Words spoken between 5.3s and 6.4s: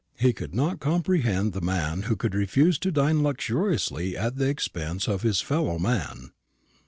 fellow man.